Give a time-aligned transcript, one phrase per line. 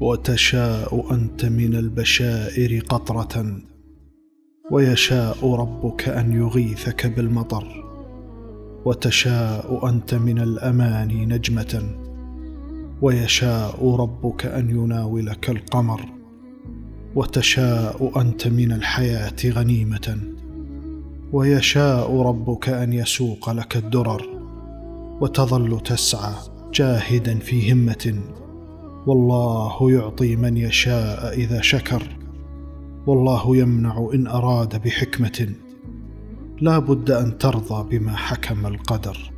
[0.00, 3.56] وتشاء أنت من البشائر قطرة
[4.70, 7.84] ويشاء ربك أن يغيثك بالمطر
[8.84, 11.96] وتشاء أنت من الاماني نجمة
[13.02, 16.00] ويشاء ربك أن يناولك القمر
[17.14, 20.18] وتشاء أنت من الحياة غنيمة
[21.32, 24.22] ويشاء ربك أن يسوق لك الدرر
[25.20, 26.34] وتظل تسعى
[26.74, 28.20] جاهدا في همة.
[29.06, 32.02] والله يعطي من يشاء إذا شكر.
[33.06, 35.48] والله يمنع إن أراد بحكمة.
[36.60, 39.33] لا بد أن ترضى بما حكم القدر.